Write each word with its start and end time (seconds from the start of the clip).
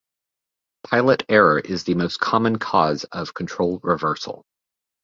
Pilot 0.83 1.25
error 1.29 1.59
is 1.59 1.83
the 1.83 1.93
most 1.93 2.19
common 2.19 2.57
cause 2.57 3.03
of 3.03 3.35
control 3.35 3.79
reversal. 3.83 4.47